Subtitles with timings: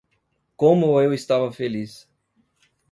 [0.55, 2.09] Como eu estava feliz